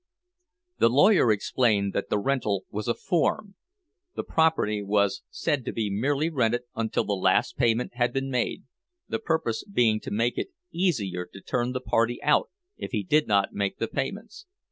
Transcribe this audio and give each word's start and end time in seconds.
The 0.79 0.89
lawyer 0.89 1.31
explained 1.31 1.93
that 1.93 2.09
the 2.09 2.17
rental 2.17 2.65
was 2.71 2.87
a 2.87 2.95
form—the 2.95 4.23
property 4.23 4.81
was 4.81 5.21
said 5.29 5.63
to 5.65 5.71
be 5.71 5.91
merely 5.91 6.27
rented 6.27 6.63
until 6.75 7.03
the 7.03 7.13
last 7.13 7.55
payment 7.55 7.93
had 7.93 8.11
been 8.11 8.31
made, 8.31 8.63
the 9.07 9.19
purpose 9.19 9.63
being 9.63 9.99
to 9.99 10.09
make 10.09 10.39
it 10.39 10.49
easier 10.71 11.27
to 11.31 11.39
turn 11.39 11.73
the 11.73 11.81
party 11.81 12.19
out 12.23 12.49
if 12.77 12.89
he 12.93 13.03
did 13.03 13.27
not 13.27 13.53
make 13.53 13.77
the 13.77 13.87
payments. 13.87 14.47